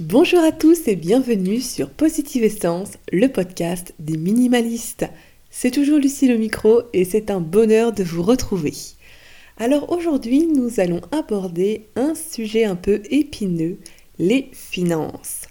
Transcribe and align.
Bonjour 0.00 0.42
à 0.42 0.50
tous 0.50 0.88
et 0.88 0.96
bienvenue 0.96 1.60
sur 1.60 1.90
Positive 1.90 2.42
Essence, 2.42 2.92
le 3.12 3.28
podcast 3.28 3.92
des 3.98 4.16
minimalistes. 4.16 5.04
C'est 5.50 5.70
toujours 5.70 5.98
Lucie 5.98 6.26
le 6.26 6.38
micro 6.38 6.80
et 6.94 7.04
c'est 7.04 7.30
un 7.30 7.40
bonheur 7.40 7.92
de 7.92 8.02
vous 8.02 8.22
retrouver. 8.22 8.72
Alors 9.58 9.92
aujourd'hui, 9.92 10.46
nous 10.46 10.80
allons 10.80 11.02
aborder 11.12 11.84
un 11.96 12.14
sujet 12.14 12.64
un 12.64 12.76
peu 12.76 13.02
épineux, 13.10 13.76
les 14.18 14.48
finances. 14.54 15.42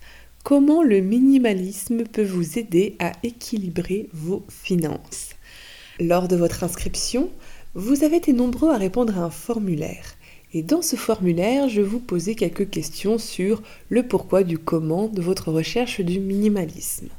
Comment 0.44 0.82
le 0.82 1.02
minimalisme 1.02 2.06
peut 2.06 2.26
vous 2.26 2.58
aider 2.58 2.96
à 2.98 3.12
équilibrer 3.22 4.10
vos 4.14 4.44
finances? 4.50 5.36
Lors 6.00 6.28
de 6.28 6.36
votre 6.36 6.64
inscription, 6.64 7.30
vous 7.76 8.04
avez 8.04 8.18
été 8.18 8.34
nombreux 8.34 8.72
à 8.72 8.78
répondre 8.78 9.16
à 9.16 9.26
un 9.26 9.30
formulaire. 9.30 10.16
Et 10.54 10.64
dans 10.64 10.82
ce 10.82 10.96
formulaire, 10.96 11.70
je 11.70 11.82
vous 11.82 12.00
posais 12.00 12.36
quelques 12.36 12.70
questions 12.70 13.18
sur 13.18 13.62
le 13.90 14.04
pourquoi 14.04 14.44
du 14.44 14.58
comment 14.58 15.08
de 15.08 15.22
votre 15.22 15.52
recherche 15.52 16.02
du 16.02 16.20
minimalisme. 16.20 17.10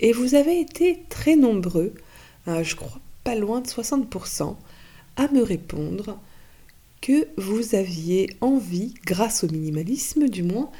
Et 0.00 0.12
vous 0.12 0.34
avez 0.34 0.60
été 0.60 1.00
très 1.08 1.36
nombreux, 1.36 1.94
je 2.46 2.74
crois 2.74 3.00
pas 3.22 3.34
loin 3.34 3.60
de 3.60 3.68
60%, 3.68 4.56
à 5.16 5.28
me 5.28 5.42
répondre 5.42 6.18
que 7.00 7.28
vous 7.36 7.74
aviez 7.74 8.30
envie, 8.40 8.94
grâce 9.04 9.44
au 9.44 9.48
minimalisme 9.48 10.28
du 10.28 10.42
moins, 10.42 10.70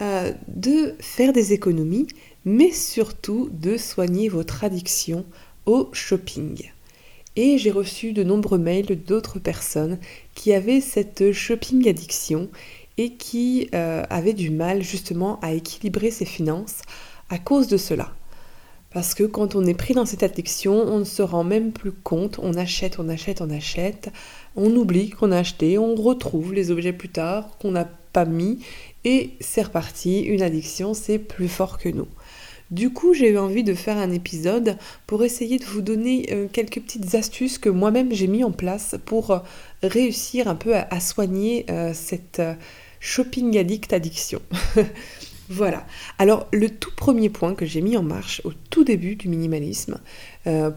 euh, 0.00 0.32
de 0.48 0.94
faire 1.00 1.32
des 1.32 1.52
économies, 1.52 2.06
mais 2.44 2.72
surtout 2.72 3.48
de 3.52 3.76
soigner 3.76 4.28
votre 4.28 4.64
addiction 4.64 5.24
au 5.66 5.88
shopping. 5.92 6.70
Et 7.40 7.56
j'ai 7.56 7.70
reçu 7.70 8.12
de 8.12 8.24
nombreux 8.24 8.58
mails 8.58 9.00
d'autres 9.06 9.38
personnes 9.38 10.00
qui 10.34 10.52
avaient 10.52 10.80
cette 10.80 11.30
shopping 11.30 11.88
addiction 11.88 12.48
et 12.96 13.12
qui 13.12 13.68
euh, 13.76 14.02
avaient 14.10 14.32
du 14.32 14.50
mal 14.50 14.82
justement 14.82 15.38
à 15.38 15.52
équilibrer 15.52 16.10
ses 16.10 16.24
finances 16.24 16.82
à 17.30 17.38
cause 17.38 17.68
de 17.68 17.76
cela. 17.76 18.12
Parce 18.90 19.14
que 19.14 19.22
quand 19.22 19.54
on 19.54 19.64
est 19.66 19.74
pris 19.74 19.94
dans 19.94 20.04
cette 20.04 20.24
addiction, 20.24 20.72
on 20.72 20.98
ne 20.98 21.04
se 21.04 21.22
rend 21.22 21.44
même 21.44 21.70
plus 21.70 21.92
compte, 21.92 22.40
on 22.42 22.54
achète, 22.54 22.98
on 22.98 23.08
achète, 23.08 23.40
on 23.40 23.50
achète, 23.50 24.10
on 24.56 24.74
oublie 24.74 25.10
qu'on 25.10 25.30
a 25.30 25.38
acheté, 25.38 25.78
on 25.78 25.94
retrouve 25.94 26.52
les 26.52 26.72
objets 26.72 26.92
plus 26.92 27.10
tard 27.10 27.56
qu'on 27.60 27.70
n'a 27.70 27.84
pas 27.84 28.24
mis 28.24 28.58
et 29.04 29.30
c'est 29.38 29.62
reparti, 29.62 30.22
une 30.22 30.42
addiction 30.42 30.92
c'est 30.92 31.20
plus 31.20 31.46
fort 31.46 31.78
que 31.78 31.88
nous. 31.88 32.08
Du 32.70 32.90
coup, 32.90 33.14
j'ai 33.14 33.30
eu 33.30 33.38
envie 33.38 33.64
de 33.64 33.72
faire 33.72 33.96
un 33.96 34.10
épisode 34.10 34.76
pour 35.06 35.24
essayer 35.24 35.58
de 35.58 35.64
vous 35.64 35.80
donner 35.80 36.26
euh, 36.32 36.48
quelques 36.52 36.80
petites 36.80 37.14
astuces 37.14 37.56
que 37.56 37.70
moi-même 37.70 38.12
j'ai 38.12 38.26
mis 38.26 38.44
en 38.44 38.52
place 38.52 38.96
pour 39.06 39.30
euh, 39.30 39.38
réussir 39.82 40.48
un 40.48 40.54
peu 40.54 40.74
à, 40.74 41.00
soigner 41.00 41.64
euh, 41.70 41.92
cette 41.94 42.42
shopping 43.00 43.56
addict 43.56 43.94
addiction. 43.94 44.42
voilà. 45.48 45.86
Alors, 46.18 46.46
le 46.52 46.68
tout 46.68 46.90
premier 46.94 47.30
point 47.30 47.54
que 47.54 47.64
j'ai 47.64 47.80
mis 47.80 47.96
en 47.96 48.02
marche 48.02 48.42
au 48.44 48.52
tout 48.68 48.84
début 48.84 49.16
du 49.16 49.28
minimalisme 49.28 49.98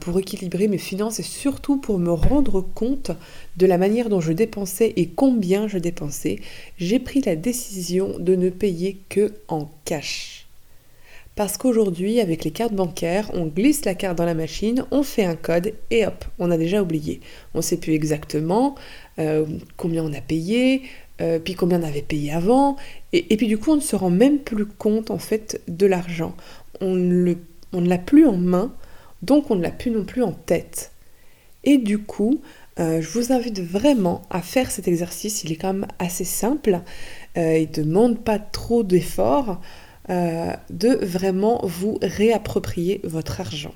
pour 0.02 0.20
équilibrer 0.20 0.68
mes 0.68 0.78
finances 0.78 1.22
et 1.22 1.24
surtout 1.24 1.78
pour 1.78 1.98
me 1.98 2.12
rendre 2.12 2.60
compte 2.62 3.12
de 3.56 3.66
la 3.66 3.78
manière 3.78 4.10
dont 4.10 4.20
je 4.20 4.34
dépensais 4.34 4.94
et 4.98 5.08
combien 5.08 5.70
je 5.70 5.78
dépensais, 5.78 6.40
j'ai 6.78 7.00
pris 7.00 7.22
la 7.22 7.38
décision 7.38 8.20
de 8.20 8.36
ne 8.36 8.50
payer 8.50 9.02
que 9.08 9.34
en 9.48 9.72
cash. 9.86 10.41
Parce 11.36 11.58
qu'aujourd'hui, 11.58 12.20
avec 12.20 12.44
les 12.44 12.52
cartes 12.52 12.74
bancaires, 12.74 13.32
on 13.34 13.46
glisse 13.46 13.86
la 13.86 13.96
carte 13.96 14.18
dans 14.18 14.26
la 14.26 14.34
machine, 14.34 14.86
on 14.92 15.02
fait 15.02 15.24
un 15.24 15.38
code 15.38 15.74
et 15.90 16.06
hop, 16.06 16.26
on 16.40 16.52
a 16.52 16.58
déjà 16.58 16.82
oublié. 16.82 17.22
On 17.54 17.60
ne 17.60 17.64
sait 17.64 17.78
plus 17.78 17.94
exactement 17.94 18.76
euh, 19.18 19.46
combien 19.78 20.04
on 20.04 20.14
a 20.14 20.20
payé, 20.20 20.84
euh, 21.22 21.40
puis 21.40 21.54
combien 21.54 21.80
on 21.82 21.88
avait 21.88 22.02
payé 22.02 22.34
avant. 22.34 22.76
Et, 23.14 23.38
puis 23.38 23.48
du 23.48 23.58
coup, 23.58 23.72
on 23.72 23.76
ne 23.78 23.82
se 23.82 23.96
rend 23.96 24.10
même 24.10 24.40
plus 24.40 24.66
compte 24.66 25.10
en 25.10 25.20
fait 25.20 25.62
de 25.70 25.86
l'argent. 25.86 26.36
On, 26.82 26.96
ne 26.96 27.36
l'a 27.74 27.98
plus 27.98 28.28
en 28.28 28.36
main, 28.36 28.74
donc 29.22 29.52
on 29.52 29.56
ne 29.56 29.62
l'a 29.62 29.72
plus 29.72 29.92
non 29.92 30.04
plus 30.04 30.24
en 30.24 30.34
tête. 30.34 30.92
Et 31.64 31.78
du 31.78 32.00
coup, 32.00 32.42
euh, 32.80 33.02
je 33.02 33.08
vous 33.08 33.32
invite 33.32 33.62
vraiment 33.62 34.24
à 34.30 34.42
faire 34.42 34.70
cet 34.70 34.90
exercice. 34.90 35.46
Il 35.46 35.54
est 35.54 35.58
quand 35.58 35.72
même 35.74 35.88
assez 35.98 36.26
simple. 36.26 36.82
il 37.38 37.42
ne 37.42 37.66
demande 37.84 38.22
pas 38.22 38.38
trop 38.38 38.84
d'efforts. 38.84 39.62
Euh, 40.12 40.52
de 40.70 40.90
vraiment 40.90 41.62
vous 41.64 41.98
réapproprier 42.02 43.00
votre 43.06 43.40
argent. 43.40 43.74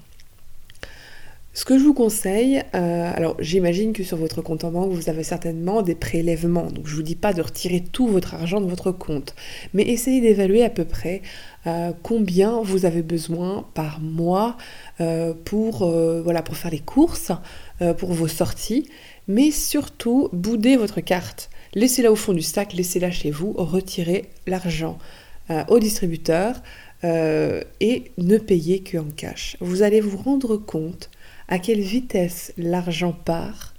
Ce 1.53 1.63
que 1.63 1.77
je 1.79 1.83
vous 1.85 1.93
conseille, 1.93 2.61
euh, 2.73 3.11
alors 3.15 3.37
j'imagine 3.39 3.93
que 3.93 4.03
sur 4.03 4.17
votre 4.17 4.41
compte 4.41 4.65
en 4.65 4.71
banque, 4.71 4.91
vous 4.91 5.09
avez 5.09 5.23
certainement 5.23 5.81
des 5.81 5.95
prélèvements. 5.95 6.65
Donc 6.65 6.87
je 6.87 6.91
ne 6.91 6.95
vous 6.97 7.03
dis 7.03 7.15
pas 7.15 7.31
de 7.31 7.41
retirer 7.41 7.79
tout 7.79 8.07
votre 8.07 8.33
argent 8.33 8.59
de 8.59 8.65
votre 8.65 8.91
compte, 8.91 9.33
mais 9.73 9.83
essayez 9.83 10.19
d'évaluer 10.19 10.65
à 10.65 10.69
peu 10.69 10.83
près 10.83 11.21
euh, 11.67 11.93
combien 12.03 12.61
vous 12.61 12.85
avez 12.85 13.01
besoin 13.01 13.65
par 13.73 14.01
mois 14.01 14.57
pour, 15.45 15.87
voilà, 15.87 16.41
pour 16.41 16.57
faire 16.57 16.71
les 16.71 16.79
courses, 16.79 17.31
pour 17.97 18.11
vos 18.11 18.27
sorties, 18.27 18.89
mais 19.29 19.51
surtout 19.51 20.27
boudez 20.33 20.75
votre 20.75 20.99
carte. 20.99 21.49
Laissez-la 21.75 22.11
au 22.11 22.15
fond 22.17 22.33
du 22.33 22.41
sac, 22.41 22.73
laissez-la 22.73 23.11
chez 23.11 23.31
vous, 23.31 23.53
retirez 23.53 24.25
l'argent. 24.47 24.97
Euh, 25.51 25.63
au 25.67 25.77
distributeur 25.77 26.59
euh, 27.03 27.61
et 27.79 28.05
ne 28.17 28.39
payer 28.39 28.81
qu'en 28.81 29.05
cash. 29.15 29.57
Vous 29.59 29.83
allez 29.83 30.01
vous 30.01 30.17
rendre 30.17 30.57
compte 30.57 31.11
à 31.47 31.59
quelle 31.59 31.81
vitesse 31.81 32.51
l'argent 32.57 33.11
part. 33.13 33.75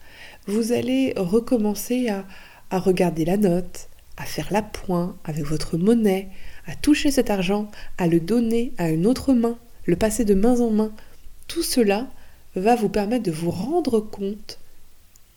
Vous 0.46 0.70
allez 0.70 1.12
recommencer 1.16 2.08
à, 2.08 2.24
à 2.70 2.78
regarder 2.78 3.24
la 3.24 3.36
note, 3.36 3.88
à 4.16 4.22
faire 4.26 4.46
la 4.52 4.62
pointe 4.62 5.16
avec 5.24 5.44
votre 5.44 5.76
monnaie, 5.76 6.28
à 6.68 6.76
toucher 6.76 7.10
cet 7.10 7.30
argent, 7.30 7.68
à 7.98 8.06
le 8.06 8.20
donner 8.20 8.72
à 8.78 8.88
une 8.90 9.04
autre 9.04 9.32
main, 9.32 9.58
le 9.86 9.96
passer 9.96 10.24
de 10.24 10.34
main 10.34 10.60
en 10.60 10.70
main. 10.70 10.92
Tout 11.48 11.64
cela 11.64 12.06
va 12.54 12.76
vous 12.76 12.88
permettre 12.88 13.24
de 13.24 13.32
vous 13.32 13.50
rendre 13.50 13.98
compte 13.98 14.60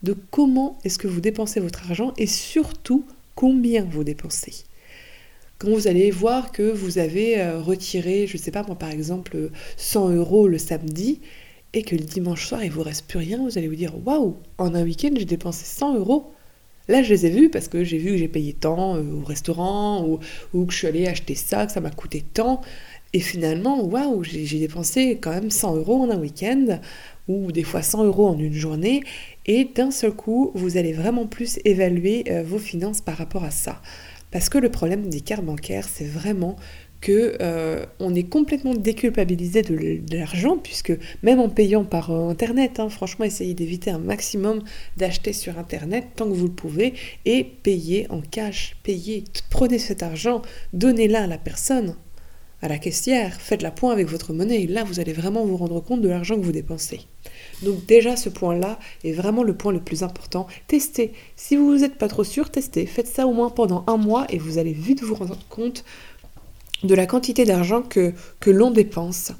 de 0.03 0.16
comment 0.29 0.78
est-ce 0.84 1.00
que 1.00 1.07
vous 1.07 1.22
dépensez 1.22 1.59
votre 1.59 1.90
argent 1.90 2.13
et 2.17 2.28
surtout 2.28 3.03
combien 3.34 3.84
vous 3.84 4.03
dépensez 4.03 4.69
quand 5.59 5.70
vous 5.70 5.88
allez 5.88 6.09
voir 6.09 6.52
que 6.52 6.64
vous 6.64 6.97
avez 6.97 7.40
euh, 7.40 7.59
retiré, 7.59 8.28
je 8.28 8.38
ne 8.38 8.42
sais 8.42 8.52
pas 8.52 8.64
moi 8.64 8.78
par 8.78 8.90
exemple, 8.90 9.52
100 9.78 10.09
euros 10.12 10.47
le 10.47 10.58
samedi, 10.58 11.20
et 11.74 11.84
que 11.84 11.96
le 11.96 12.03
dimanche 12.03 12.47
soir 12.47 12.64
il 12.64 12.72
vous 12.72 12.81
reste 12.81 13.06
plus 13.08 13.20
rien, 13.20 13.38
vous 13.38 13.58
allez 13.58 13.68
vous 13.68 13.75
dire 13.75 13.94
waouh, 14.06 14.38
en 14.58 14.74
un 14.74 14.84
week-end 14.84 15.12
j'ai 15.16 15.25
dépensé 15.25 15.66
100 15.66 15.97
euros. 15.97 16.31
Là, 16.88 17.03
je 17.03 17.14
les 17.14 17.28
ai 17.28 17.30
vus 17.30 17.50
parce 17.50 17.68
que 17.68 17.84
j'ai 17.84 18.00
vu 18.00 18.12
que 18.12 18.18
j'ai 18.18 18.28
payé 18.28 18.53
tant 18.53 18.96
euh, 18.96 19.03
au 19.22 19.24
restaurant 19.24 20.03
ou, 20.08 20.20
ou, 20.56 20.66
que 20.66 20.74
je 20.74 20.78
suis 20.80 20.88
allée 20.88 21.06
acheter 21.06 21.36
ça, 21.36 21.68
que 21.68 21.72
ça 21.72 21.81
m'a 21.81 21.91
coûté 21.91 22.24
tant. 22.34 22.62
Et 23.14 23.20
finalement, 23.20 23.84
waouh, 23.84 24.24
j'ai 24.24 24.59
dépensé 24.59 25.20
quand 25.22 25.30
même 25.30 25.52
100 25.52 25.76
euros 25.76 26.02
en 26.02 26.09
un 26.09 26.18
week-end 26.18 26.80
ou 27.28 27.52
des 27.52 27.64
fois 27.64 27.84
100 27.84 28.06
euros 28.06 28.28
en 28.28 28.40
une 28.40 28.53
journée. 28.53 29.03
Et 29.46 29.66
d'un 29.66 29.91
seul 29.91 30.14
coup, 30.14 30.52
vous 30.56 30.78
allez 30.78 30.94
vraiment 30.94 31.28
plus 31.28 31.59
évaluer 31.64 32.24
euh, 32.30 32.41
vos 32.44 32.58
finances 32.58 33.02
par 33.02 33.18
rapport 33.18 33.44
à 33.44 33.52
ça. 33.52 33.81
Parce 34.31 34.50
que 34.50 34.57
le 34.57 34.69
problème 34.69 35.09
des 35.09 35.22
cartes 35.22 35.44
bancaires, 35.44 35.88
c'est 35.88 36.06
vraiment 36.06 36.56
que 37.01 37.38
euh, 37.41 37.85
est 38.13 38.29
complètement 38.29 38.73
déculpabilisé 38.73 39.62
de, 39.62 40.16
l'argent 40.16 40.57
puisque 40.57 40.91
même 41.23 41.40
en 41.40 41.50
payant 41.50 41.85
par 41.85 42.12
euh, 42.12 42.29
internet, 42.29 42.79
hein, 42.79 42.90
franchement 42.90 43.25
essayez 43.25 43.53
d'éviter 43.53 43.90
un 43.90 44.00
maximum 44.00 44.62
d'acheter 44.97 45.34
sur 45.34 45.57
internet 45.57 46.07
tant 46.16 46.25
que 46.25 46.34
vous 46.34 46.47
le 46.47 46.53
pouvez 46.53 46.94
et 47.25 47.44
payez 47.44 48.07
en 48.09 48.22
cash, 48.22 48.75
payez, 48.84 49.23
prenez 49.50 49.79
cet 49.79 50.03
argent, 50.03 50.41
donnez-la 50.73 51.23
à 51.23 51.28
la 51.28 51.38
personne, 51.38 51.96
à 52.61 52.67
la 52.67 52.78
caissière, 52.78 53.40
faites 53.40 53.61
la 53.61 53.72
point 53.72 53.94
avec 53.94 54.07
votre 54.07 54.34
monnaie 54.34 54.67
là 54.67 54.84
vous 54.84 55.00
allez 55.00 55.13
vraiment 55.13 55.46
vous 55.46 55.57
rendre 55.57 55.79
compte 55.79 56.01
de 56.01 56.09
l'argent 56.09 56.35
que 56.35 56.44
vous 56.44 56.51
dépensez. 56.51 57.01
Donc 57.62 57.86
déjà 57.86 58.16
ce 58.16 58.30
point-là 58.30 58.80
est 59.03 59.12
vraiment 59.12 59.44
le 59.44 59.56
point 59.56 59.72
le 59.72 59.81
plus 59.81 60.03
important. 60.03 60.47
Testez. 60.68 61.14
Si 61.36 61.56
vous 61.56 61.78
n'êtes 61.78 61.97
pas 61.97 62.08
trop 62.08 62.24
sûr, 62.24 62.50
testez. 62.50 62.86
Faites 62.86 63.08
ça 63.08 63.28
au 63.28 63.34
moins 63.34 63.50
pendant 63.50 63.84
un 63.88 63.97
mois 63.97 64.25
et 64.30 64.38
vous 64.38 64.58
allez 64.58 64.74
vite 64.74 65.03
vous 65.03 65.16
rendre 65.16 65.38
compte 65.50 65.84
de 66.84 66.96
la 66.96 67.06
quantité 67.06 67.46
d'argent 67.46 67.82
que, 67.82 68.14
l'on 68.46 68.72
dépense. 68.72 69.32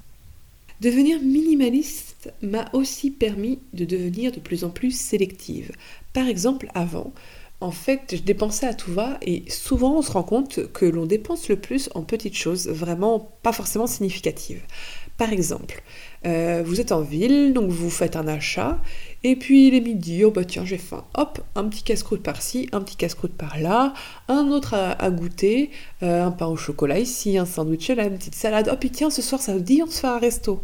Devenir 0.82 1.22
minimaliste 1.22 2.32
m'a 2.42 2.70
aussi 2.74 3.12
permis 3.12 3.60
de 3.74 3.86
devenir 3.86 4.32
de 4.32 4.40
plus 4.40 4.64
en 4.64 4.70
plus 4.70 4.92
sélective. 4.92 5.72
Par 6.14 6.28
exemple, 6.28 6.70
avant, 6.74 7.14
en 7.62 7.72
fait, 7.72 8.16
je 8.16 8.22
dépensais 8.22 8.66
à 8.66 8.74
tout 8.74 8.92
va 8.92 9.18
et 9.22 9.44
souvent 9.50 9.98
on 9.98 10.02
se 10.02 10.12
rend 10.12 10.24
compte 10.24 10.72
que 10.72 10.86
l'on 10.86 11.06
dépense 11.06 11.50
le 11.50 11.58
plus 11.58 11.90
en 11.96 12.04
petites 12.04 12.38
choses, 12.38 12.68
vraiment 12.68 13.20
pas 13.44 13.52
forcément 13.52 13.88
significatives. 13.88 14.62
Par 15.20 15.34
exemple, 15.34 15.84
euh, 16.26 16.64
vous 16.66 16.80
êtes 16.80 16.94
en 16.94 17.02
ville, 17.02 17.52
donc 17.52 17.70
vous 17.70 17.90
faites 17.90 18.16
un 18.16 18.26
achat, 18.26 18.80
et 19.26 19.36
puis 19.36 19.68
il 19.68 19.76
est 19.76 19.82
midi, 19.82 20.24
oh 20.24 20.32
bah 20.32 20.46
tiens 20.46 20.64
j'ai 20.64 20.78
faim, 20.78 21.04
hop, 21.14 21.42
un 21.56 21.66
petit 21.66 21.84
casse-croûte 21.84 22.24
par-ci, 22.24 22.70
un 22.72 22.80
petit 22.80 22.96
casse-croûte 22.96 23.34
par-là, 23.34 23.94
un 24.30 24.48
autre 24.48 24.76
à, 24.76 25.12
goûter, 25.12 25.72
euh, 26.04 26.24
un 26.24 26.32
pain 26.32 26.46
au 26.48 26.56
chocolat 26.56 27.00
ici, 27.00 27.38
un 27.38 27.46
sandwich 27.46 27.90
là, 27.90 28.06
une 28.06 28.18
petite 28.18 28.36
salade, 28.36 28.70
oh 28.72 28.78
puis 28.80 28.92
tiens 28.92 29.10
ce 29.10 29.22
soir 29.22 29.42
ça 29.42 29.52
vous 29.52 29.60
dit 29.60 29.84
on 29.84 29.88
se 29.88 30.00
fait 30.00 30.08
un 30.08 30.20
resto. 30.20 30.64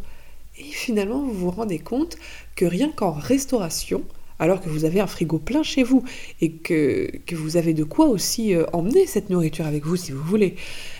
Et 0.57 0.63
finalement 0.63 1.21
vous 1.21 1.33
vous 1.33 1.51
rendez 1.51 1.79
compte 1.79 2.15
que 2.55 2.63
rien 2.63 2.89
qu'en 2.95 3.11
restauration, 3.11 4.05
alors 4.39 4.61
que 4.61 4.69
vous 4.69 4.85
avez 4.85 4.99
un 4.99 5.07
frigo 5.07 5.37
plein 5.37 5.63
chez 5.63 5.83
vous 5.83 6.03
et 6.41 6.51
que, 6.51 7.09
vous 7.33 7.57
avez 7.57 7.73
de 7.73 7.83
quoi 7.83 8.07
aussi 8.07 8.55
euh, 8.55 8.65
emmener 8.73 9.05
cette 9.05 9.29
nourriture 9.29 9.65
avec 9.65 9.85
vous 9.85 9.95
si 9.95 10.11
vous 10.11 10.23
voulez, 10.23 10.55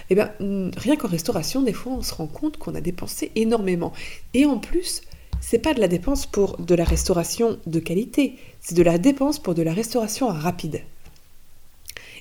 eh 0.10 0.16
bien, 0.16 0.31
rien 0.40 0.96
qu'en 0.96 1.07
restauration, 1.07 1.62
des 1.62 1.74
fois, 1.74 1.94
on 1.94 2.02
se 2.02 2.13
rend 2.13 2.28
compte 2.28 2.57
qu'on 2.57 2.75
a 2.75 2.81
dépensé 2.81 3.31
énormément. 3.36 3.94
Et 4.34 4.46
en 4.46 4.57
plus, 4.57 5.02
c'est 5.42 5.60
pas 5.60 5.74
de 5.74 5.80
la 5.80 5.88
dépense 5.88 6.25
pour 6.25 6.57
de 6.57 6.75
la 6.75 6.84
restauration 6.84 7.60
de 7.66 7.80
qualité, 7.80 8.38
c'est 8.62 8.75
de 8.75 8.84
la 8.84 8.98
dépense 8.98 9.40
pour 9.40 9.54
de 9.54 9.62
la 9.62 9.74
restauration 9.74 10.28
rapide. 10.28 10.81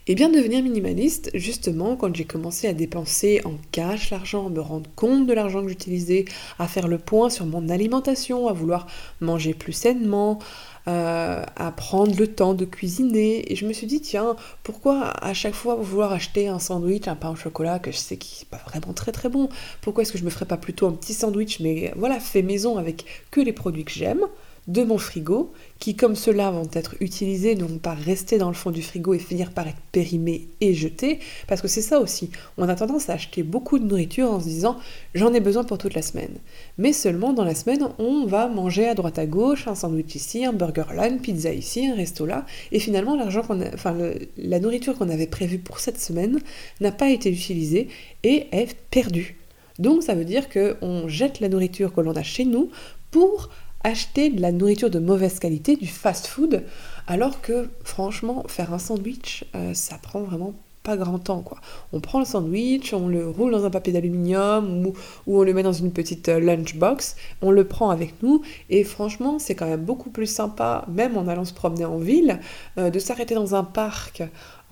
Et 0.07 0.15
bien 0.15 0.29
devenir 0.29 0.63
minimaliste, 0.63 1.31
justement, 1.33 1.97
quand 1.97 2.15
j'ai 2.15 2.27
commencé 2.27 2.69
à 2.69 2.75
dépenser 2.75 3.41
en 3.47 3.55
cash 3.73 4.11
l'argent, 4.11 4.49
à 4.49 4.51
me 4.51 4.61
rendre 4.61 4.91
compte 4.97 5.27
de 5.27 5.33
l'argent 5.33 5.63
que 5.63 5.69
j'utilisais, 5.69 6.27
à 6.59 6.69
faire 6.69 6.89
le 6.89 6.99
point 6.99 7.31
sur 7.31 7.47
mon 7.47 7.71
alimentation, 7.71 8.47
à 8.49 8.53
vouloir 8.53 8.87
manger 9.23 9.55
plus 9.55 9.73
sainement, 9.73 10.41
euh, 10.89 11.43
à 11.57 11.73
prendre 11.73 12.15
le 12.19 12.27
temps 12.27 12.53
de 12.53 12.67
cuisiner. 12.67 13.51
Et 13.51 13.57
je 13.57 13.67
me 13.67 13.73
suis 13.73 13.87
dit, 13.87 14.03
tiens, 14.03 14.37
pourquoi 14.63 15.05
à 15.25 15.33
chaque 15.33 15.55
fois 15.55 15.77
vouloir 15.77 16.13
acheter 16.13 16.49
un 16.49 16.59
sandwich, 16.59 17.09
un 17.09 17.17
pain 17.17 17.31
au 17.31 17.37
chocolat 17.37 17.79
que 17.79 17.91
je 17.91 17.97
sais 17.97 18.19
qui 18.19 18.45
n'est 18.45 18.59
pas 18.59 18.63
vraiment 18.69 18.93
très 18.93 19.11
très 19.11 19.31
bon? 19.31 19.49
Pourquoi 19.81 20.03
est-ce 20.03 20.13
que 20.13 20.19
je 20.19 20.25
me 20.25 20.31
ferais 20.31 20.45
pas 20.45 20.59
plutôt 20.59 20.87
un 20.87 20.93
petit 20.93 21.15
sandwich, 21.15 21.61
mais 21.61 21.95
voilà, 21.97 22.21
fait 22.21 22.43
maison 22.43 22.77
avec 22.77 23.07
que 23.31 23.41
les 23.41 23.55
produits 23.55 23.87
que 23.87 23.93
j'aime? 23.93 24.27
De 24.67 24.83
mon 24.83 24.97
frigo, 24.99 25.53
qui 25.79 25.95
comme 25.95 26.17
cela 26.17 26.51
vont 26.51 26.69
être 26.73 26.95
utilisés, 27.01 27.55
ne 27.55 27.65
vont 27.65 27.79
pas 27.79 27.95
rester 27.95 28.39
dans 28.39 28.49
le 28.49 28.55
fond 28.55 28.71
du 28.71 28.83
frigo 28.83 29.13
et 29.13 29.19
finir 29.19 29.51
par 29.51 29.69
être 29.69 29.81
périmés 29.93 30.49
et 30.61 30.75
jetés, 30.75 31.19
parce 31.47 31.61
que 31.61 31.69
c'est 31.69 31.83
ça 31.83 32.01
aussi, 32.01 32.31
on 32.57 32.69
a 32.69 32.75
tendance 32.75 33.11
à 33.11 33.15
acheter 33.15 33.43
beaucoup 33.43 33.79
de 33.79 33.85
nourriture 33.85 34.31
en 34.31 34.41
se 34.41 34.47
disant 34.47 34.79
j'en 35.15 35.35
ai 35.35 35.41
besoin 35.41 35.65
pour 35.65 35.79
toute 35.79 35.95
la 35.95 36.03
semaine. 36.03 36.37
Mais 36.79 36.93
seulement 36.93 37.33
dans 37.33 37.45
la 37.45 37.55
semaine, 37.55 37.89
on 37.99 38.27
va 38.27 38.49
manger 38.49 38.89
à 38.89 38.95
droite 38.95 39.19
à 39.19 39.27
gauche, 39.27 39.69
un 39.69 39.75
sandwich 39.75 40.15
ici, 40.15 40.45
un 40.45 40.53
burger 40.53 40.85
là, 40.95 41.09
une 41.09 41.21
pizza 41.21 41.53
ici, 41.53 41.87
un 41.87 41.95
resto 41.95 42.25
là, 42.25 42.47
et 42.73 42.79
finalement 42.79 43.17
l'argent 43.17 43.43
qu'on 43.43 43.61
enfin 43.75 43.97
la 44.37 44.61
nourriture 44.61 44.97
qu'on 44.97 45.11
avait 45.11 45.27
prévue 45.27 45.59
pour 45.59 45.81
cette 45.81 46.01
semaine 46.01 46.41
n'a 46.81 46.93
pas 46.93 47.11
été 47.11 47.31
utilisée 47.31 47.89
et 48.23 48.47
est 48.53 48.75
perdue. 48.91 49.37
Donc 49.79 50.03
ça 50.03 50.15
veut 50.15 50.25
dire 50.25 50.49
qu'on 50.49 51.09
jette 51.09 51.41
la 51.41 51.49
nourriture 51.49 51.93
que 51.93 52.01
l'on 52.01 52.15
a 52.15 52.23
chez 52.23 52.45
nous 52.45 52.71
pour 53.11 53.51
acheter 53.85 54.31
de 54.31 54.41
la 54.41 54.51
nourriture 54.51 54.91
de 54.91 54.99
mauvaise 54.99 55.39
qualité, 55.39 55.77
du 55.77 55.87
fast-food, 55.87 56.65
alors 57.07 57.41
que 57.41 57.69
franchement, 57.85 58.45
faire 58.49 58.73
un 58.73 58.79
sandwich, 58.79 59.45
euh, 59.55 59.75
ça 59.75 59.99
prend 59.99 60.23
vraiment 60.23 60.55
pas 60.83 60.97
grand 60.99 61.19
temps 61.19 61.41
quoi. 61.41 61.59
On 61.95 62.01
prend 62.01 62.19
le 62.19 62.27
sandwich, 62.27 62.93
on 62.93 63.09
le 63.09 63.27
roule 63.29 63.53
dans 63.53 63.65
un 63.65 63.71
papier 63.71 63.93
d'aluminium 63.93 64.87
ou, 64.87 64.95
on 65.27 65.43
le 65.43 65.55
met 65.55 65.63
dans 65.63 65.73
une 65.73 65.93
petite 65.93 66.29
euh, 66.29 66.39
lunchbox, 66.39 67.17
on 67.41 67.51
le 67.51 67.65
prend 67.65 67.89
avec 67.89 68.23
nous 68.23 68.43
et 68.69 68.85
franchement 68.85 69.39
c'est 69.39 69.55
quand 69.55 69.67
même 69.67 69.83
beaucoup 69.83 70.11
plus 70.11 70.27
sympa, 70.27 70.85
même 70.89 71.17
en 71.17 71.27
allant 71.27 71.47
se 71.47 71.55
promener 71.55 71.87
en 71.87 71.97
ville, 71.97 72.39
euh, 72.77 72.91
de 72.91 72.99
s'arrêter 72.99 73.35
dans 73.35 73.55
un 73.55 73.65
parc 73.65 74.23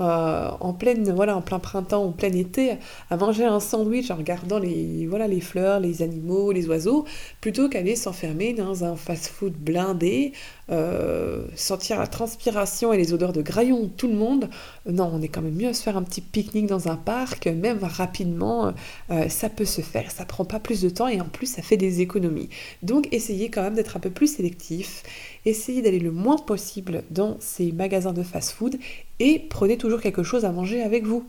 euh, 0.00 0.50
en 0.60 0.72
pleine 0.72 1.12
voilà 1.12 1.36
en 1.36 1.42
plein 1.42 1.58
printemps, 1.58 2.04
en 2.04 2.12
plein 2.12 2.32
été, 2.32 2.78
à 3.10 3.16
manger 3.16 3.44
un 3.44 3.60
sandwich 3.60 4.10
en 4.10 4.16
regardant 4.16 4.58
les 4.58 5.06
voilà 5.06 5.28
les 5.28 5.40
fleurs, 5.40 5.80
les 5.80 6.02
animaux, 6.02 6.52
les 6.52 6.66
oiseaux, 6.66 7.04
plutôt 7.40 7.68
qu'aller 7.68 7.94
s'enfermer 7.94 8.54
dans 8.54 8.84
un 8.84 8.96
fast-food 8.96 9.52
blindé, 9.52 10.32
euh, 10.70 11.44
sentir 11.56 11.98
la 11.98 12.06
transpiration 12.06 12.92
et 12.92 12.96
les 12.96 13.12
odeurs 13.12 13.32
de 13.32 13.42
graillon 13.42 13.90
tout 13.96 14.08
le 14.08 14.14
monde. 14.14 14.48
Non, 14.90 15.10
on 15.12 15.20
est 15.20 15.28
quand 15.28 15.42
même 15.42 15.54
mieux 15.54 15.68
à 15.68 15.74
se 15.74 15.82
faire 15.82 15.96
un 15.96 16.02
petit 16.02 16.22
pique-nique 16.22 16.66
dans 16.66 16.88
un 16.88 16.96
parc, 16.96 17.46
même 17.46 17.80
rapidement, 17.82 18.72
euh, 19.10 19.28
ça 19.28 19.48
peut 19.48 19.64
se 19.64 19.82
faire, 19.82 20.10
ça 20.10 20.24
prend 20.24 20.44
pas 20.44 20.58
plus 20.58 20.80
de 20.80 20.88
temps 20.88 21.08
et 21.08 21.20
en 21.20 21.26
plus 21.26 21.46
ça 21.46 21.62
fait 21.62 21.76
des 21.76 22.00
économies. 22.00 22.48
Donc 22.82 23.08
essayez 23.12 23.50
quand 23.50 23.62
même 23.62 23.74
d'être 23.74 23.96
un 23.96 24.00
peu 24.00 24.10
plus 24.10 24.36
sélectif, 24.36 25.02
essayez 25.44 25.82
d'aller 25.82 25.98
le 25.98 26.12
moins 26.12 26.38
possible 26.38 27.02
dans 27.10 27.36
ces 27.40 27.72
magasins 27.72 28.12
de 28.12 28.22
fast-food 28.22 28.78
et 29.22 29.38
prenez 29.38 29.78
toujours 29.78 30.00
quelque 30.00 30.24
chose 30.24 30.44
à 30.44 30.50
manger 30.50 30.82
avec 30.82 31.06
vous. 31.06 31.24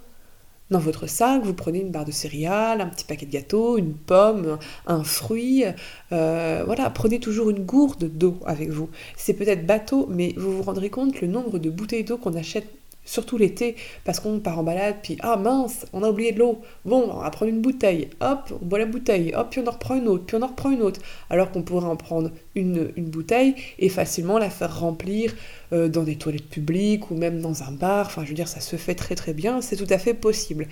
Dans 0.71 0.79
votre 0.79 1.05
sac, 1.05 1.43
vous 1.43 1.53
prenez 1.53 1.81
une 1.81 1.91
barre 1.91 2.05
de 2.05 2.11
céréales, 2.11 2.81
un 2.81 2.87
petit 2.87 3.05
paquet 3.05 3.27
de 3.27 3.31
gâteaux, 3.31 3.77
une 3.77 3.93
pomme, 3.93 4.57
un 4.87 5.03
fruit. 5.03 5.63
Euh, 6.11 6.63
voilà, 6.65 6.89
prenez 6.89 7.19
toujours 7.19 7.51
une 7.51 7.63
gourde 7.63 8.05
d'eau 8.05 8.39
avec 8.47 8.71
vous. 8.71 8.89
C'est 9.15 9.35
peut-être 9.35 9.67
bateau, 9.67 10.07
mais 10.09 10.33
vous 10.37 10.57
vous 10.57 10.63
rendrez 10.63 10.89
compte 10.89 11.21
le 11.21 11.27
nombre 11.27 11.59
de 11.59 11.69
bouteilles 11.69 12.03
d'eau 12.03 12.17
qu'on 12.17 12.33
achète 12.33 12.65
surtout 13.05 13.37
l'été, 13.37 13.75
parce 14.05 14.19
qu'on 14.19 14.39
part 14.39 14.59
en 14.59 14.63
balade, 14.63 14.95
puis 15.03 15.17
ah 15.21 15.35
mince, 15.35 15.85
on 15.93 16.03
a 16.03 16.09
oublié 16.09 16.31
de 16.31 16.39
l'eau. 16.39 16.61
Bon, 16.85 17.09
on 17.11 17.21
va 17.21 17.29
prendre 17.29 17.51
une 17.51 17.61
bouteille, 17.61 18.09
hop, 18.21 18.53
on 18.61 18.65
boit 18.65 18.79
la 18.79 18.85
bouteille, 18.85 19.33
hop, 19.35 19.47
puis 19.51 19.61
on 19.61 19.67
en 19.67 19.71
reprend 19.71 19.95
une 19.95 20.07
autre, 20.07 20.25
puis 20.25 20.37
on 20.37 20.41
en 20.41 20.47
reprend 20.47 20.71
une 20.71 20.81
autre. 20.81 21.01
Alors 21.29 21.51
qu'on 21.51 21.63
pourrait 21.63 21.87
en 21.87 21.95
prendre 21.95 22.31
une, 22.55 22.91
bouteille 22.97 23.55
et 23.79 23.89
facilement 23.89 24.37
la 24.37 24.49
faire 24.49 24.79
remplir 24.79 25.33
euh, 25.73 25.87
dans 25.87 26.03
des 26.03 26.15
toilettes 26.15 26.49
publiques 26.49 27.11
ou 27.11 27.15
même 27.15 27.41
dans 27.41 27.63
un 27.63 27.71
bar. 27.71 28.07
Enfin, 28.07 28.23
je 28.23 28.29
veux 28.29 28.35
dire, 28.35 28.47
ça 28.47 28.59
se 28.59 28.75
fait 28.75 28.95
très 28.95 29.15
très 29.15 29.33
bien, 29.33 29.61
c'est 29.61 29.75
tout 29.75 29.87
à 29.89 29.97
fait 29.97 30.13
possible. 30.13 30.67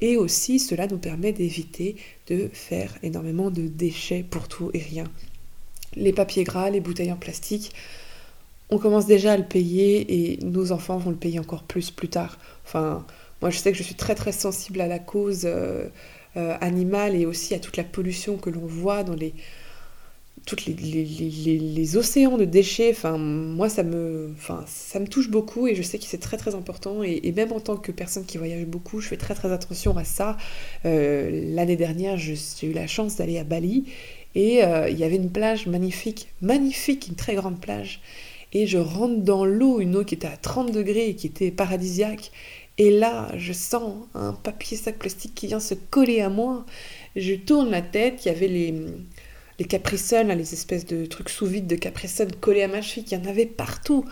Et 0.00 0.16
aussi, 0.16 0.58
cela 0.58 0.86
nous 0.86 0.98
permet 0.98 1.32
d'éviter 1.32 1.96
de 2.28 2.48
faire 2.52 2.96
énormément 3.02 3.50
de 3.50 3.62
déchets 3.62 4.24
pour 4.28 4.46
tout 4.46 4.70
et 4.74 4.78
rien. 4.78 5.04
Les 5.96 6.12
papiers 6.12 6.44
gras, 6.44 6.70
les 6.70 6.80
bouteilles 6.80 7.10
en 7.10 7.16
plastique, 7.16 7.72
on 8.70 8.78
commence 8.78 9.06
déjà 9.06 9.32
à 9.32 9.36
le 9.36 9.44
payer 9.44 10.32
et 10.32 10.44
nos 10.44 10.72
enfants 10.72 10.98
vont 10.98 11.10
le 11.10 11.16
payer 11.16 11.38
encore 11.38 11.62
plus 11.62 11.90
plus 11.90 12.08
tard. 12.08 12.38
Enfin, 12.64 13.04
moi 13.40 13.50
je 13.50 13.58
sais 13.58 13.72
que 13.72 13.78
je 13.78 13.82
suis 13.82 13.94
très 13.94 14.14
très 14.14 14.32
sensible 14.32 14.80
à 14.80 14.86
la 14.86 14.98
cause 14.98 15.42
euh, 15.44 15.86
euh, 16.36 16.56
animale 16.60 17.14
et 17.16 17.26
aussi 17.26 17.54
à 17.54 17.58
toute 17.58 17.76
la 17.76 17.84
pollution 17.84 18.36
que 18.36 18.50
l'on 18.50 18.66
voit 18.66 19.04
dans 19.04 19.14
les 19.14 19.34
toutes 20.46 20.64
les, 20.64 20.74
les, 20.74 21.96
océans 21.98 22.38
de 22.38 22.46
déchets. 22.46 22.90
Enfin, 22.90 23.18
moi 23.18 23.68
ça 23.68 23.82
me, 23.82 24.30
enfin, 24.36 24.64
ça 24.66 24.98
me 24.98 25.06
touche 25.06 25.28
beaucoup 25.28 25.66
et 25.66 25.74
je 25.74 25.82
sais 25.82 25.98
que 25.98 26.04
c'est 26.04 26.18
très 26.18 26.38
très 26.38 26.54
important 26.54 27.02
et, 27.02 27.32
même 27.32 27.52
en 27.52 27.60
tant 27.60 27.76
que 27.76 27.92
personne 27.92 28.24
qui 28.24 28.38
voyage 28.38 28.64
beaucoup, 28.64 29.00
je 29.00 29.08
fais 29.08 29.18
très 29.18 29.34
très 29.34 29.52
attention 29.52 29.96
à 29.96 30.04
ça. 30.04 30.38
Euh, 30.86 31.54
l'année 31.54 31.76
dernière, 31.76 32.16
j'ai 32.16 32.36
eu 32.62 32.72
la 32.72 32.86
chance 32.86 33.16
d'aller 33.16 33.38
à 33.38 33.44
Bali 33.44 33.92
et 34.34 34.60
il 34.60 34.98
y 34.98 35.04
avait 35.04 35.16
une 35.16 35.30
plage 35.30 35.66
magnifique, 35.66 36.28
magnifique, 36.40 37.08
une 37.08 37.16
très 37.16 37.34
grande 37.34 37.60
plage 37.60 38.00
et 38.52 38.66
je 38.66 38.78
rentre 38.78 39.22
dans 39.22 39.44
l'eau, 39.44 39.80
une 39.80 39.96
eau 39.96 40.04
qui 40.04 40.14
était 40.14 40.28
à 40.28 40.36
30 40.36 40.72
degrés 40.72 41.08
et 41.08 41.14
qui 41.14 41.26
était 41.26 41.50
paradisiaque. 41.50 42.30
Et 42.78 42.90
là, 42.90 43.30
je 43.36 43.52
sens 43.52 44.06
un 44.14 44.32
papier 44.32 44.76
sac 44.76 44.98
plastique 44.98 45.34
qui 45.34 45.48
vient 45.48 45.60
se 45.60 45.74
coller 45.74 46.20
à 46.20 46.28
moi. 46.28 46.64
Je 47.16 47.34
tourne 47.34 47.70
la 47.70 47.82
tête, 47.82 48.24
il 48.24 48.28
y 48.28 48.30
avait 48.30 48.48
les, 48.48 48.74
les 49.58 49.66
les 50.34 50.54
espèces 50.54 50.86
de 50.86 51.04
trucs 51.06 51.28
sous 51.30 51.46
vide 51.46 51.66
de 51.66 51.76
Capri 51.76 52.08
collés 52.40 52.62
à 52.62 52.68
ma 52.68 52.80
cheville, 52.80 53.04
il 53.10 53.18
y 53.18 53.20
en 53.20 53.26
avait 53.26 53.46
partout 53.46 54.04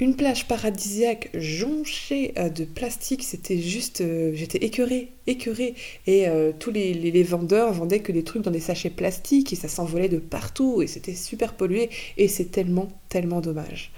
une 0.00 0.16
plage 0.16 0.48
paradisiaque 0.48 1.28
jonchée 1.34 2.32
euh, 2.38 2.48
de 2.48 2.64
plastique, 2.64 3.22
c'était 3.22 3.58
juste, 3.58 4.00
euh, 4.00 4.32
j'étais 4.34 4.58
écœurée, 4.64 5.12
écœurée. 5.26 5.74
Et 6.06 6.26
euh, 6.26 6.52
tous 6.58 6.70
les, 6.70 7.22
vendeurs 7.22 7.72
vendaient 7.72 8.00
que 8.00 8.10
des 8.10 8.24
trucs 8.24 8.42
dans 8.42 8.50
des 8.50 8.60
sachets 8.60 8.90
plastiques 8.90 9.52
et 9.52 9.56
ça 9.56 9.68
s'envolait 9.68 10.08
de 10.08 10.18
partout 10.18 10.80
et 10.80 10.86
c'était 10.86 11.14
super 11.14 11.52
pollué 11.54 11.90
et 12.16 12.28
c'est 12.28 12.46
tellement, 12.46 12.88
tellement 13.10 13.40
dommage. 13.40 13.92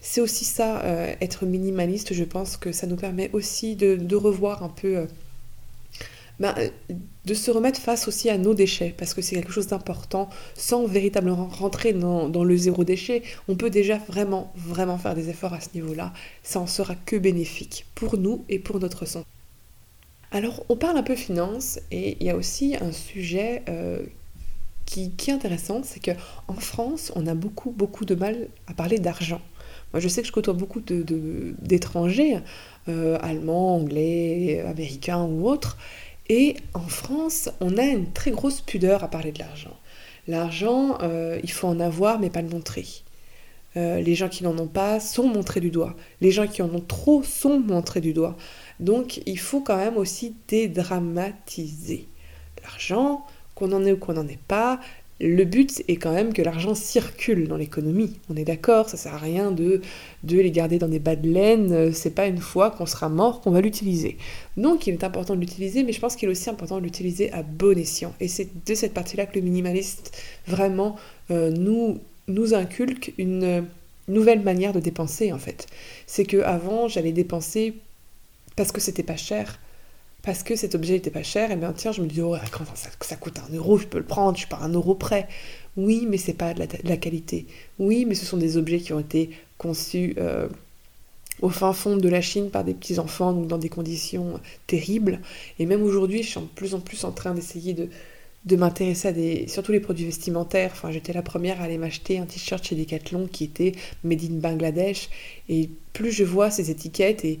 C'est 0.00 0.20
aussi 0.20 0.44
ça, 0.44 0.82
être 1.20 1.46
minimaliste, 1.46 2.12
je 2.12 2.24
pense 2.24 2.56
que 2.56 2.72
ça 2.72 2.88
nous 2.88 2.96
permet 2.96 3.30
aussi 3.32 3.76
de 3.76 4.16
revoir 4.16 4.64
un 4.64 4.68
peu 4.68 5.06
ben, 6.38 6.54
euh, 6.58 6.68
de 7.24 7.34
se 7.34 7.50
remettre 7.50 7.80
face 7.80 8.08
aussi 8.08 8.30
à 8.30 8.38
nos 8.38 8.54
déchets, 8.54 8.94
parce 8.96 9.14
que 9.14 9.22
c'est 9.22 9.36
quelque 9.36 9.52
chose 9.52 9.68
d'important, 9.68 10.28
sans 10.54 10.86
véritablement 10.86 11.46
rentrer 11.46 11.92
dans, 11.92 12.44
le 12.44 12.56
zéro 12.56 12.84
déchet, 12.84 13.22
on 13.48 13.54
peut 13.54 13.70
déjà 13.70 13.98
vraiment, 13.98 14.52
vraiment 14.56 14.98
faire 14.98 15.14
des 15.14 15.28
efforts 15.28 15.54
à 15.54 15.60
ce 15.60 15.68
niveau-là, 15.74 16.12
ça 16.42 16.58
en 16.58 16.66
sera 16.66 16.94
que 16.94 17.16
bénéfique 17.16 17.86
pour 17.94 18.18
nous 18.18 18.44
et 18.48 18.58
pour 18.58 18.80
notre 18.80 19.06
santé. 19.06 19.26
Alors, 20.32 20.64
on 20.68 20.76
parle 20.76 20.96
un 20.96 21.02
peu 21.02 21.14
finance, 21.14 21.78
et 21.90 22.16
il 22.18 22.26
y 22.26 22.30
a 22.30 22.36
aussi 22.36 22.74
un 22.80 22.90
sujet 22.90 23.62
euh, 23.68 24.02
qui, 24.86 25.12
est 25.28 25.32
intéressant, 25.32 25.82
c'est 25.84 26.00
qu'en 26.00 26.54
France, 26.54 27.12
on 27.14 27.26
a 27.26 27.34
beaucoup, 27.34 27.70
beaucoup 27.70 28.04
de 28.04 28.14
mal 28.14 28.48
à 28.66 28.74
parler 28.74 28.98
d'argent. 28.98 29.40
Moi, 29.92 30.00
je 30.00 30.08
sais 30.08 30.22
que 30.22 30.26
je 30.26 30.32
côtoie 30.32 30.54
beaucoup 30.54 30.80
d'étrangers, 30.80 32.36
de, 32.86 32.92
euh, 32.92 33.18
allemands, 33.20 33.76
anglais, 33.76 34.64
américains 34.66 35.22
ou 35.22 35.48
autres, 35.48 35.76
et 36.34 36.56
en 36.72 36.88
France, 36.88 37.50
on 37.60 37.76
a 37.76 37.82
une 37.82 38.10
très 38.10 38.30
grosse 38.30 38.62
pudeur 38.62 39.04
à 39.04 39.08
parler 39.08 39.32
de 39.32 39.38
l'argent. 39.38 39.76
L'argent, 40.26 40.96
euh, 41.02 41.38
il 41.42 41.52
faut 41.52 41.68
en 41.68 41.78
avoir, 41.78 42.18
mais 42.18 42.30
pas 42.30 42.40
le 42.40 42.48
montrer. 42.48 42.86
Euh, 43.76 44.00
les 44.00 44.14
gens 44.14 44.30
qui 44.30 44.42
n'en 44.42 44.56
ont 44.56 44.66
pas 44.66 44.98
sont 44.98 45.28
montrés 45.28 45.60
du 45.60 45.70
doigt. 45.70 45.94
Les 46.22 46.30
gens 46.30 46.46
qui 46.46 46.62
en 46.62 46.74
ont 46.74 46.80
trop 46.80 47.22
sont 47.22 47.60
montrés 47.60 48.00
du 48.00 48.14
doigt. 48.14 48.38
Donc 48.80 49.20
il 49.26 49.38
faut 49.38 49.60
quand 49.60 49.76
même 49.76 49.98
aussi 49.98 50.34
dédramatiser. 50.48 52.08
L'argent, 52.62 53.26
qu'on 53.54 53.70
en 53.72 53.84
ait 53.84 53.92
ou 53.92 53.98
qu'on 53.98 54.14
n'en 54.14 54.26
ait 54.26 54.38
pas, 54.48 54.80
le 55.20 55.44
but 55.44 55.84
est 55.86 55.96
quand 55.96 56.12
même 56.12 56.32
que 56.32 56.42
l'argent 56.42 56.74
circule 56.74 57.46
dans 57.46 57.56
l'économie. 57.56 58.16
On 58.28 58.36
est 58.36 58.44
d'accord, 58.44 58.88
ça 58.88 58.96
sert 58.96 59.14
à 59.14 59.18
rien 59.18 59.52
de, 59.52 59.80
de 60.24 60.40
les 60.40 60.50
garder 60.50 60.78
dans 60.78 60.88
des 60.88 60.98
bas 60.98 61.14
de 61.14 61.28
laine. 61.28 61.92
C'est 61.92 62.14
pas 62.14 62.26
une 62.26 62.38
fois 62.38 62.70
qu'on 62.70 62.86
sera 62.86 63.08
mort 63.08 63.40
qu'on 63.40 63.52
va 63.52 63.60
l'utiliser. 63.60 64.16
Donc 64.56 64.86
il 64.86 64.94
est 64.94 65.04
important 65.04 65.36
de 65.36 65.40
l'utiliser, 65.40 65.84
mais 65.84 65.92
je 65.92 66.00
pense 66.00 66.16
qu'il 66.16 66.28
est 66.28 66.32
aussi 66.32 66.50
important 66.50 66.78
de 66.78 66.82
l'utiliser 66.82 67.32
à 67.32 67.42
bon 67.42 67.78
escient. 67.78 68.14
Et 68.20 68.26
c'est 68.26 68.48
de 68.66 68.74
cette 68.74 68.94
partie-là 68.94 69.26
que 69.26 69.36
le 69.36 69.42
minimaliste 69.42 70.16
vraiment 70.48 70.96
euh, 71.30 71.50
nous, 71.50 72.00
nous 72.26 72.54
inculque 72.54 73.12
une 73.16 73.64
nouvelle 74.08 74.40
manière 74.40 74.72
de 74.72 74.80
dépenser 74.80 75.32
en 75.32 75.38
fait. 75.38 75.66
C'est 76.06 76.24
que 76.24 76.38
avant 76.38 76.88
j'allais 76.88 77.12
dépenser 77.12 77.74
parce 78.56 78.72
que 78.72 78.80
c'était 78.80 79.02
pas 79.02 79.16
cher, 79.16 79.58
parce 80.22 80.42
que 80.42 80.54
cet 80.54 80.74
objet 80.74 80.94
n'était 80.94 81.10
pas 81.10 81.24
cher, 81.24 81.50
et 81.50 81.56
bien 81.56 81.72
tiens, 81.72 81.92
je 81.92 82.00
me 82.00 82.06
dis, 82.06 82.20
oh, 82.20 82.36
ça, 83.00 83.16
coûte 83.16 83.38
un 83.38 83.54
euro, 83.54 83.76
je 83.76 83.86
peux 83.86 83.98
le 83.98 84.04
prendre, 84.04 84.36
je 84.36 84.40
suis 84.40 84.48
pas 84.48 84.60
un 84.62 84.72
euro 84.72 84.94
près. 84.94 85.26
Oui, 85.76 86.06
mais 86.08 86.16
c'est 86.16 86.34
pas 86.34 86.54
de 86.54 86.64
la, 86.84 86.96
qualité. 86.96 87.46
Oui, 87.78 88.04
mais 88.04 88.14
ce 88.14 88.24
sont 88.24 88.36
des 88.36 88.56
objets 88.56 88.78
qui 88.78 88.92
ont 88.92 89.00
été 89.00 89.30
conçus 89.58 90.14
euh, 90.18 90.48
au 91.40 91.48
fin 91.48 91.72
fond 91.72 91.96
de 91.96 92.08
la 92.08 92.20
Chine 92.20 92.50
par 92.50 92.62
des 92.62 92.74
petits 92.74 92.98
enfants, 92.98 93.32
donc 93.32 93.48
dans 93.48 93.58
des 93.58 93.68
conditions 93.68 94.38
terribles. 94.66 95.20
Et 95.58 95.66
même 95.66 95.82
aujourd'hui, 95.82 96.22
je 96.22 96.28
suis 96.28 96.40
de 96.40 96.46
plus 96.46 96.74
en 96.74 96.80
plus 96.80 97.04
en 97.04 97.10
train 97.10 97.34
d'essayer 97.34 97.72
de, 97.72 97.88
de 98.44 98.56
m'intéresser 98.56 99.08
à 99.08 99.12
des, 99.12 99.48
surtout 99.48 99.72
les 99.72 99.80
produits 99.80 100.04
vestimentaires. 100.04 100.70
Enfin, 100.72 100.92
j'étais 100.92 101.12
la 101.12 101.22
première 101.22 101.60
à 101.60 101.64
aller 101.64 101.78
m'acheter 101.78 102.18
un 102.18 102.26
t-shirt 102.26 102.64
chez 102.64 102.76
Decathlon 102.76 103.26
qui 103.26 103.44
était 103.44 103.72
made 104.04 104.22
in 104.22 104.34
Bangladesh. 104.34 105.08
Et 105.48 105.68
plus 105.92 106.12
je 106.12 106.22
vois 106.22 106.50
ces 106.50 106.70
étiquettes 106.70 107.24
et, 107.24 107.40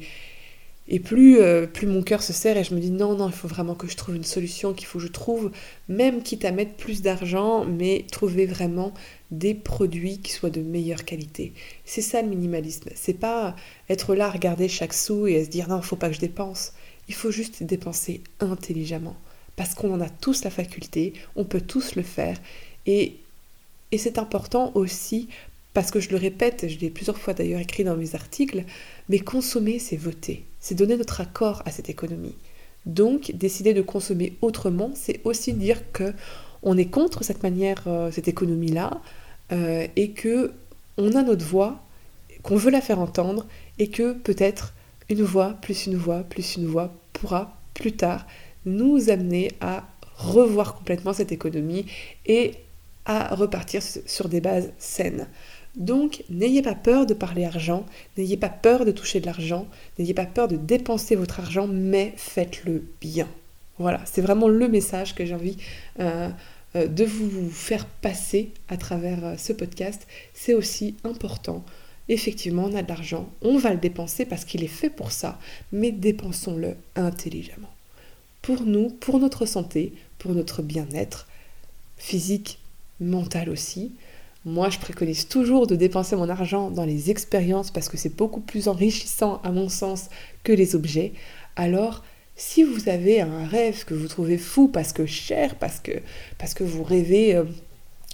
et 0.94 1.00
plus, 1.00 1.40
euh, 1.40 1.66
plus 1.66 1.86
mon 1.86 2.02
cœur 2.02 2.22
se 2.22 2.34
serre 2.34 2.58
et 2.58 2.64
je 2.64 2.74
me 2.74 2.80
dis 2.80 2.90
non, 2.90 3.16
non, 3.16 3.28
il 3.28 3.34
faut 3.34 3.48
vraiment 3.48 3.74
que 3.74 3.88
je 3.88 3.96
trouve 3.96 4.14
une 4.14 4.24
solution, 4.24 4.74
qu'il 4.74 4.86
faut 4.86 4.98
que 4.98 5.06
je 5.06 5.10
trouve, 5.10 5.50
même 5.88 6.22
quitte 6.22 6.44
à 6.44 6.52
mettre 6.52 6.74
plus 6.74 7.00
d'argent, 7.00 7.64
mais 7.64 8.04
trouver 8.12 8.44
vraiment 8.44 8.92
des 9.30 9.54
produits 9.54 10.18
qui 10.18 10.32
soient 10.32 10.50
de 10.50 10.60
meilleure 10.60 11.06
qualité. 11.06 11.54
C'est 11.86 12.02
ça 12.02 12.20
le 12.20 12.28
minimalisme. 12.28 12.90
C'est 12.94 13.18
pas 13.18 13.56
être 13.88 14.14
là 14.14 14.26
à 14.26 14.30
regarder 14.30 14.68
chaque 14.68 14.92
sou 14.92 15.26
et 15.26 15.40
à 15.40 15.44
se 15.46 15.48
dire 15.48 15.66
non, 15.66 15.78
il 15.78 15.82
faut 15.82 15.96
pas 15.96 16.10
que 16.10 16.14
je 16.14 16.20
dépense. 16.20 16.74
Il 17.08 17.14
faut 17.14 17.30
juste 17.30 17.62
dépenser 17.62 18.20
intelligemment. 18.40 19.16
Parce 19.56 19.74
qu'on 19.74 19.94
en 19.94 20.00
a 20.02 20.10
tous 20.10 20.44
la 20.44 20.50
faculté, 20.50 21.14
on 21.36 21.44
peut 21.44 21.62
tous 21.62 21.94
le 21.94 22.02
faire. 22.02 22.36
Et, 22.84 23.16
et 23.92 23.98
c'est 23.98 24.18
important 24.18 24.72
aussi 24.74 25.28
parce 25.74 25.90
que 25.90 26.00
je 26.00 26.10
le 26.10 26.16
répète, 26.16 26.68
je 26.68 26.78
l'ai 26.78 26.90
plusieurs 26.90 27.18
fois 27.18 27.34
d'ailleurs 27.34 27.60
écrit 27.60 27.84
dans 27.84 27.96
mes 27.96 28.14
articles, 28.14 28.64
mais 29.08 29.18
consommer, 29.18 29.78
c'est 29.78 29.96
voter, 29.96 30.44
c'est 30.60 30.74
donner 30.74 30.96
notre 30.96 31.20
accord 31.20 31.62
à 31.64 31.70
cette 31.70 31.88
économie. 31.88 32.36
Donc, 32.84 33.32
décider 33.34 33.74
de 33.74 33.82
consommer 33.82 34.36
autrement, 34.42 34.90
c'est 34.94 35.20
aussi 35.24 35.52
dire 35.52 35.80
que 35.92 36.12
on 36.62 36.76
est 36.76 36.86
contre 36.86 37.24
cette 37.24 37.42
manière, 37.42 37.82
euh, 37.86 38.10
cette 38.10 38.28
économie-là, 38.28 39.00
euh, 39.52 39.86
et 39.96 40.10
que 40.10 40.52
on 40.98 41.14
a 41.14 41.22
notre 41.22 41.44
voix, 41.44 41.82
qu'on 42.42 42.56
veut 42.56 42.70
la 42.70 42.80
faire 42.80 42.98
entendre, 42.98 43.46
et 43.78 43.88
que 43.88 44.12
peut-être 44.12 44.74
une 45.08 45.22
voix 45.22 45.54
plus 45.60 45.86
une 45.86 45.96
voix 45.96 46.22
plus 46.22 46.56
une 46.56 46.66
voix 46.66 46.92
pourra 47.12 47.56
plus 47.74 47.92
tard 47.92 48.26
nous 48.64 49.10
amener 49.10 49.50
à 49.60 49.88
revoir 50.16 50.74
complètement 50.74 51.12
cette 51.12 51.32
économie 51.32 51.86
et 52.26 52.52
à 53.04 53.34
repartir 53.34 53.82
sur 53.82 54.28
des 54.28 54.40
bases 54.40 54.72
saines. 54.78 55.26
Donc, 55.76 56.22
n'ayez 56.28 56.60
pas 56.60 56.74
peur 56.74 57.06
de 57.06 57.14
parler 57.14 57.44
argent, 57.44 57.86
n'ayez 58.18 58.36
pas 58.36 58.50
peur 58.50 58.84
de 58.84 58.90
toucher 58.90 59.20
de 59.20 59.26
l'argent, 59.26 59.66
n'ayez 59.98 60.12
pas 60.12 60.26
peur 60.26 60.48
de 60.48 60.56
dépenser 60.56 61.16
votre 61.16 61.40
argent, 61.40 61.66
mais 61.66 62.12
faites-le 62.16 62.84
bien. 63.00 63.28
Voilà, 63.78 64.00
c'est 64.04 64.20
vraiment 64.20 64.48
le 64.48 64.68
message 64.68 65.14
que 65.14 65.24
j'ai 65.24 65.34
envie 65.34 65.56
euh, 65.98 66.28
euh, 66.76 66.86
de 66.86 67.04
vous 67.04 67.50
faire 67.50 67.86
passer 67.86 68.50
à 68.68 68.76
travers 68.76 69.24
euh, 69.24 69.34
ce 69.38 69.54
podcast. 69.54 70.06
C'est 70.34 70.52
aussi 70.52 70.94
important. 71.04 71.64
Effectivement, 72.08 72.64
on 72.64 72.74
a 72.74 72.82
de 72.82 72.88
l'argent, 72.88 73.30
on 73.40 73.56
va 73.56 73.70
le 73.70 73.78
dépenser 73.78 74.26
parce 74.26 74.44
qu'il 74.44 74.62
est 74.62 74.68
fait 74.68 74.90
pour 74.90 75.10
ça, 75.10 75.38
mais 75.72 75.90
dépensons-le 75.90 76.76
intelligemment. 76.96 77.70
Pour 78.42 78.62
nous, 78.62 78.90
pour 78.90 79.18
notre 79.20 79.46
santé, 79.46 79.94
pour 80.18 80.32
notre 80.32 80.60
bien-être 80.62 81.28
physique, 81.96 82.58
mental 83.00 83.48
aussi, 83.48 83.92
moi, 84.44 84.70
je 84.70 84.78
préconise 84.78 85.28
toujours 85.28 85.66
de 85.66 85.76
dépenser 85.76 86.16
mon 86.16 86.28
argent 86.28 86.70
dans 86.70 86.84
les 86.84 87.10
expériences 87.10 87.70
parce 87.70 87.88
que 87.88 87.96
c'est 87.96 88.16
beaucoup 88.16 88.40
plus 88.40 88.66
enrichissant 88.66 89.40
à 89.44 89.52
mon 89.52 89.68
sens 89.68 90.08
que 90.42 90.52
les 90.52 90.74
objets. 90.74 91.12
Alors, 91.54 92.02
si 92.34 92.64
vous 92.64 92.88
avez 92.88 93.20
un 93.20 93.46
rêve 93.46 93.84
que 93.84 93.94
vous 93.94 94.08
trouvez 94.08 94.38
fou 94.38 94.66
parce 94.66 94.92
que 94.92 95.06
cher, 95.06 95.54
parce 95.56 95.78
que, 95.78 95.92
parce 96.38 96.54
que 96.54 96.64
vous 96.64 96.82
rêvez, 96.82 97.36
euh, 97.36 97.44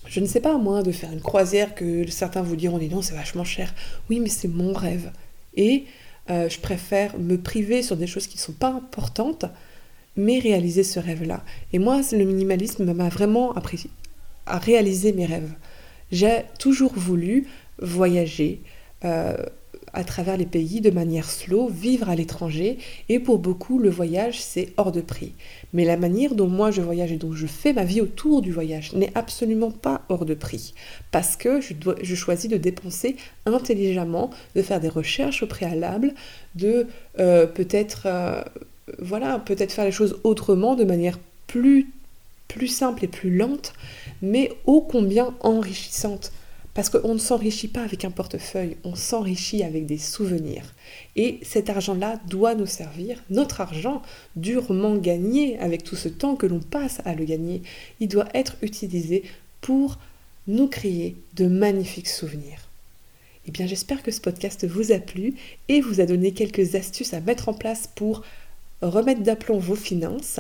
je 0.07 0.21
ne 0.21 0.27
sais 0.27 0.41
pas 0.41 0.59
moi, 0.59 0.83
de 0.83 0.93
faire 0.93 1.13
une 1.13 1.23
croisière 1.23 1.75
que 1.75 2.07
certains 2.11 2.43
vous 2.43 2.57
diront, 2.57 2.79
non, 2.79 3.01
c'est 3.01 3.15
vachement 3.15 3.45
cher. 3.45 3.75
Oui, 4.11 4.21
mais 4.21 4.29
c'est 4.29 4.49
mon 4.49 4.75
rêve. 4.75 5.11
Et 5.55 5.87
euh, 6.29 6.51
je 6.51 6.59
préfère 6.61 7.19
me 7.19 7.39
priver 7.39 7.83
sur 7.83 7.97
des 7.97 8.07
choses 8.07 8.27
qui 8.27 8.37
ne 8.37 8.43
sont 8.43 8.53
pas 8.53 8.69
importantes, 8.69 9.47
mais 10.15 10.41
réaliser 10.41 10.83
ce 10.83 11.01
rêve-là. 11.01 11.43
Et 11.73 11.79
moi, 11.79 12.03
le 12.13 12.25
minimalisme 12.25 12.93
m'a 12.93 13.09
vraiment 13.09 13.55
appris 13.55 13.89
à 14.45 14.59
réaliser 14.59 15.13
mes 15.13 15.27
rêves. 15.27 15.53
J'ai 16.11 16.45
toujours 16.59 16.93
voulu 16.95 17.47
voyager 17.81 18.61
euh, 19.05 19.37
à 19.93 20.05
travers 20.05 20.37
les 20.37 20.47
pays 20.47 20.81
de 20.81 20.91
manière 20.91 21.31
slow, 21.31 21.69
vivre 21.69 22.09
à 22.09 22.15
l'étranger, 22.15 22.79
et 23.09 23.19
pour 23.19 23.39
beaucoup, 23.39 23.79
le 23.79 23.91
voyage, 23.91 24.41
c'est 24.41 24.73
hors 24.77 24.93
de 24.93 25.01
prix. 25.01 25.33
Mais 25.73 25.85
la 25.85 25.97
manière 25.97 26.35
dont 26.35 26.47
moi 26.47 26.71
je 26.71 26.83
voyage 26.83 27.13
et 27.13 27.17
dont 27.17 27.33
je 27.33 27.47
fais 27.47 27.73
ma 27.73 27.85
vie 27.85 28.01
autour 28.01 28.43
du 28.43 28.53
voyage 28.53 28.93
n'est 28.93 29.13
absolument 29.15 29.71
pas 29.71 30.03
hors 30.09 30.25
de 30.25 30.35
prix, 30.35 30.75
parce 31.11 31.37
que 31.37 31.61
je, 31.61 31.75
dois, 31.75 31.97
choisis 32.03 32.51
de 32.51 32.57
dépenser 32.57 33.17
intelligemment, 33.47 34.31
de 34.55 34.63
faire 34.63 34.81
des 34.81 34.89
recherches 34.89 35.43
au 35.43 35.47
préalable, 35.47 36.15
de 36.55 36.87
euh, 37.19 37.47
peut-être... 37.47 38.03
Euh, 38.07 38.43
voilà, 38.99 39.39
peut-être 39.39 39.73
faire 39.73 39.85
les 39.85 39.93
choses 39.93 40.19
autrement, 40.25 40.75
de 40.75 40.85
manière 40.85 41.19
plus 41.47 41.91
plus 42.49 42.69
simple 42.69 43.05
et 43.05 43.09
plus 43.09 43.37
lente, 43.37 43.75
mais 44.23 44.51
ô 44.67 44.81
combien 44.81 45.35
enrichissante. 45.41 46.33
Parce 46.75 46.91
qu'on 46.91 47.15
ne 47.15 47.19
s'enrichit 47.19 47.69
pas 47.69 47.83
avec 47.83 48.05
un 48.05 48.11
portefeuille, 48.11 48.77
on 48.85 48.95
s'enrichit 48.95 49.65
avec 49.65 49.87
des 49.87 49.99
souvenirs. 49.99 50.75
Et 51.17 51.41
cet 51.43 51.71
argent-là 51.71 52.21
doit 52.29 52.55
nous 52.55 52.67
servir, 52.67 53.23
notre 53.31 53.61
argent 53.61 54.01
durement 54.37 54.95
gagné 54.97 55.59
avec 55.59 55.83
tout 55.83 55.97
ce 55.97 56.09
temps 56.09 56.37
que 56.37 56.47
l'on 56.47 56.61
passe 56.61 57.01
à 57.05 57.15
le 57.15 57.25
gagner, 57.25 57.63
il 57.99 58.09
doit 58.09 58.29
être 58.33 58.57
utilisé 58.63 59.25
pour 59.61 59.99
nous 60.47 60.69
créer 60.69 61.17
de 61.35 61.47
magnifiques 61.47 62.09
souvenirs. 62.09 62.69
Eh 63.49 63.51
bien 63.51 63.67
j'espère 63.67 64.03
que 64.03 64.11
ce 64.11 64.21
podcast 64.21 64.67
vous 64.67 64.93
a 64.93 64.99
plu 64.99 65.35
et 65.69 65.81
vous 65.81 66.01
a 66.01 66.07
donné 66.07 66.33
quelques 66.33 66.75
astuces 66.75 67.15
à 67.15 67.21
mettre 67.21 67.49
en 67.49 67.55
place 67.55 67.89
pour 67.95 68.23
remettre 68.83 69.23
d'aplomb 69.23 69.59
vos 69.59 69.75
finances 69.75 70.39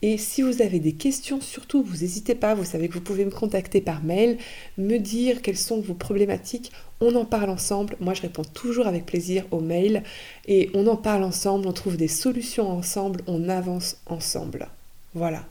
et 0.00 0.16
si 0.16 0.42
vous 0.42 0.62
avez 0.62 0.78
des 0.78 0.92
questions, 0.92 1.40
surtout, 1.40 1.82
vous 1.82 1.98
n'hésitez 1.98 2.36
pas, 2.36 2.54
vous 2.54 2.64
savez 2.64 2.88
que 2.88 2.94
vous 2.94 3.00
pouvez 3.00 3.24
me 3.24 3.30
contacter 3.30 3.80
par 3.80 4.04
mail, 4.04 4.38
me 4.76 4.98
dire 4.98 5.42
quelles 5.42 5.56
sont 5.56 5.80
vos 5.80 5.94
problématiques, 5.94 6.70
on 7.00 7.14
en 7.16 7.24
parle 7.24 7.50
ensemble. 7.50 7.96
Moi, 8.00 8.14
je 8.14 8.22
réponds 8.22 8.44
toujours 8.44 8.86
avec 8.86 9.06
plaisir 9.06 9.44
aux 9.50 9.60
mails 9.60 10.04
et 10.46 10.70
on 10.74 10.86
en 10.86 10.96
parle 10.96 11.24
ensemble, 11.24 11.66
on 11.66 11.72
trouve 11.72 11.96
des 11.96 12.08
solutions 12.08 12.70
ensemble, 12.70 13.22
on 13.26 13.48
avance 13.48 13.96
ensemble. 14.06 14.68
Voilà. 15.14 15.44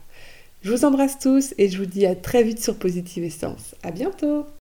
Je 0.62 0.72
vous 0.72 0.84
embrasse 0.84 1.18
tous 1.18 1.54
et 1.58 1.68
je 1.68 1.78
vous 1.78 1.86
dis 1.86 2.06
à 2.06 2.16
très 2.16 2.42
vite 2.42 2.62
sur 2.62 2.76
Positive 2.76 3.24
Essence. 3.24 3.74
À 3.82 3.90
bientôt! 3.90 4.46